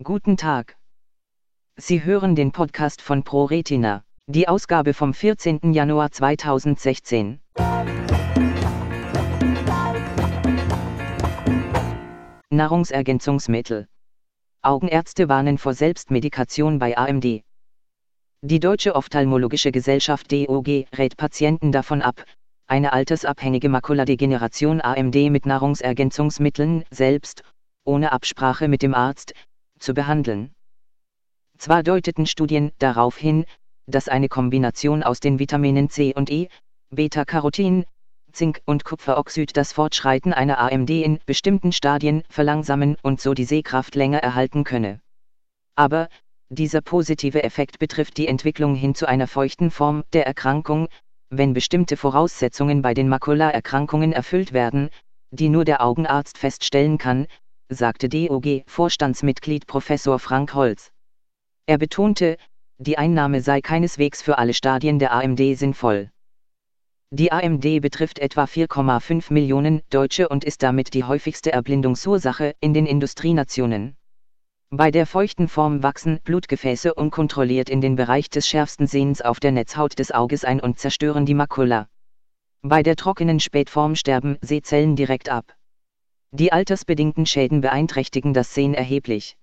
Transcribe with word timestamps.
Guten 0.00 0.36
Tag. 0.36 0.76
Sie 1.74 2.04
hören 2.04 2.36
den 2.36 2.52
Podcast 2.52 3.02
von 3.02 3.24
ProRetina, 3.24 4.04
die 4.28 4.46
Ausgabe 4.46 4.94
vom 4.94 5.12
14. 5.12 5.72
Januar 5.72 6.12
2016. 6.12 7.40
Nahrungsergänzungsmittel. 12.50 13.88
Augenärzte 14.62 15.28
warnen 15.28 15.58
vor 15.58 15.74
Selbstmedikation 15.74 16.78
bei 16.78 16.96
AMD. 16.96 17.42
Die 18.42 18.60
Deutsche 18.60 18.94
Ophthalmologische 18.94 19.72
Gesellschaft 19.72 20.30
DOG 20.30 20.86
rät 20.96 21.16
Patienten 21.16 21.72
davon 21.72 22.02
ab, 22.02 22.22
eine 22.68 22.92
altersabhängige 22.92 23.68
Makuladegeneration 23.68 24.80
AMD 24.80 25.16
mit 25.28 25.44
Nahrungsergänzungsmitteln 25.44 26.84
selbst, 26.92 27.42
ohne 27.84 28.12
Absprache 28.12 28.68
mit 28.68 28.82
dem 28.82 28.94
Arzt, 28.94 29.32
zu 29.78 29.94
behandeln. 29.94 30.52
Zwar 31.58 31.82
deuteten 31.82 32.26
Studien 32.26 32.72
darauf 32.78 33.16
hin, 33.16 33.44
dass 33.86 34.08
eine 34.08 34.28
Kombination 34.28 35.02
aus 35.02 35.20
den 35.20 35.38
Vitaminen 35.38 35.90
C 35.90 36.14
und 36.14 36.30
E, 36.30 36.48
Beta-Carotin, 36.90 37.84
Zink 38.32 38.60
und 38.66 38.84
Kupferoxid 38.84 39.56
das 39.56 39.72
Fortschreiten 39.72 40.32
einer 40.32 40.58
AMD 40.58 40.90
in 40.90 41.18
bestimmten 41.26 41.72
Stadien 41.72 42.22
verlangsamen 42.28 42.96
und 43.02 43.20
so 43.20 43.34
die 43.34 43.44
Sehkraft 43.44 43.94
länger 43.94 44.18
erhalten 44.18 44.64
könne. 44.64 45.00
Aber, 45.74 46.08
dieser 46.50 46.80
positive 46.80 47.42
Effekt 47.42 47.78
betrifft 47.78 48.16
die 48.16 48.28
Entwicklung 48.28 48.74
hin 48.74 48.94
zu 48.94 49.06
einer 49.06 49.26
feuchten 49.26 49.70
Form 49.70 50.04
der 50.12 50.26
Erkrankung, 50.26 50.88
wenn 51.30 51.52
bestimmte 51.52 51.96
Voraussetzungen 51.96 52.80
bei 52.80 52.94
den 52.94 53.08
Makulaerkrankungen 53.08 54.12
erfüllt 54.12 54.52
werden, 54.52 54.90
die 55.30 55.48
nur 55.48 55.64
der 55.64 55.82
Augenarzt 55.82 56.38
feststellen 56.38 56.96
kann, 56.96 57.26
sagte 57.68 58.08
DOG-Vorstandsmitglied 58.08 59.66
Professor 59.66 60.18
Frank 60.18 60.54
Holz. 60.54 60.90
Er 61.66 61.78
betonte, 61.78 62.36
die 62.78 62.96
Einnahme 62.96 63.40
sei 63.40 63.60
keineswegs 63.60 64.22
für 64.22 64.38
alle 64.38 64.54
Stadien 64.54 64.98
der 64.98 65.12
AMD 65.12 65.40
sinnvoll. 65.56 66.10
Die 67.10 67.32
AMD 67.32 67.80
betrifft 67.80 68.18
etwa 68.18 68.44
4,5 68.44 69.32
Millionen 69.32 69.82
Deutsche 69.90 70.28
und 70.28 70.44
ist 70.44 70.62
damit 70.62 70.94
die 70.94 71.04
häufigste 71.04 71.52
Erblindungsursache 71.52 72.54
in 72.60 72.74
den 72.74 72.86
Industrienationen. 72.86 73.96
Bei 74.70 74.90
der 74.90 75.06
feuchten 75.06 75.48
Form 75.48 75.82
wachsen 75.82 76.20
Blutgefäße 76.24 76.92
unkontrolliert 76.92 77.70
in 77.70 77.80
den 77.80 77.96
Bereich 77.96 78.28
des 78.28 78.46
schärfsten 78.46 78.86
Sehens 78.86 79.22
auf 79.22 79.40
der 79.40 79.52
Netzhaut 79.52 79.98
des 79.98 80.12
Auges 80.12 80.44
ein 80.44 80.60
und 80.60 80.78
zerstören 80.78 81.24
die 81.24 81.34
Makula. 81.34 81.88
Bei 82.60 82.82
der 82.82 82.96
trockenen 82.96 83.40
Spätform 83.40 83.94
sterben 83.94 84.36
Sehzellen 84.42 84.94
direkt 84.94 85.30
ab. 85.30 85.57
Die 86.30 86.52
altersbedingten 86.52 87.24
Schäden 87.24 87.62
beeinträchtigen 87.62 88.34
das 88.34 88.52
Sehen 88.52 88.74
erheblich. 88.74 89.38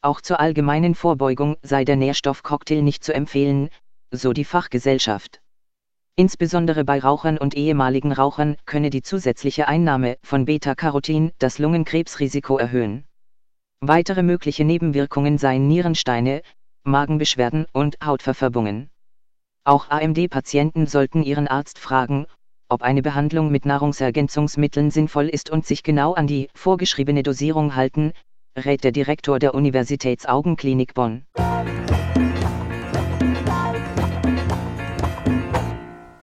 Auch 0.00 0.22
zur 0.22 0.40
allgemeinen 0.40 0.94
Vorbeugung 0.94 1.56
sei 1.62 1.84
der 1.84 1.96
Nährstoffcocktail 1.96 2.80
nicht 2.80 3.04
zu 3.04 3.14
empfehlen, 3.14 3.68
so 4.10 4.32
die 4.32 4.46
Fachgesellschaft. 4.46 5.42
Insbesondere 6.16 6.84
bei 6.84 6.98
Rauchern 6.98 7.36
und 7.36 7.54
ehemaligen 7.54 8.12
Rauchern 8.12 8.56
könne 8.64 8.88
die 8.88 9.02
zusätzliche 9.02 9.68
Einnahme 9.68 10.16
von 10.22 10.46
Beta-Carotin 10.46 11.32
das 11.38 11.58
Lungenkrebsrisiko 11.58 12.56
erhöhen. 12.56 13.04
Weitere 13.80 14.22
mögliche 14.22 14.64
Nebenwirkungen 14.64 15.36
seien 15.36 15.68
Nierensteine, 15.68 16.42
Magenbeschwerden 16.84 17.66
und 17.72 17.98
Hautverfärbungen. 18.02 18.90
Auch 19.64 19.90
AMD-Patienten 19.90 20.86
sollten 20.86 21.22
ihren 21.22 21.48
Arzt 21.48 21.78
fragen, 21.78 22.26
ob 22.72 22.82
eine 22.82 23.02
Behandlung 23.02 23.52
mit 23.52 23.66
Nahrungsergänzungsmitteln 23.66 24.90
sinnvoll 24.90 25.28
ist 25.28 25.50
und 25.50 25.66
sich 25.66 25.82
genau 25.82 26.14
an 26.14 26.26
die 26.26 26.48
vorgeschriebene 26.54 27.22
Dosierung 27.22 27.76
halten, 27.76 28.14
rät 28.56 28.82
der 28.82 28.92
Direktor 28.92 29.38
der 29.38 29.54
Universitätsaugenklinik 29.54 30.94
Bonn. 30.94 31.26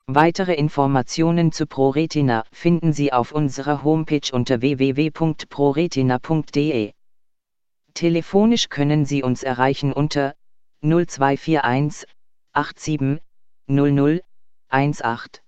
Weitere 0.08 0.56
Informationen 0.56 1.52
zu 1.52 1.68
ProRetina 1.68 2.46
finden 2.52 2.94
Sie 2.94 3.14
auf 3.14 3.32
unserer 3.32 3.84
Homepage 3.84 4.32
unter 4.32 4.62
www.proretina.de. 4.62 6.94
Telefonisch 7.94 8.70
können 8.70 9.06
Sie 9.06 9.22
uns 9.22 9.44
erreichen 9.44 9.94
unter 9.94 10.34
0241 10.82 12.08
87 12.56 13.20
00 13.68 14.22
18. 14.72 15.42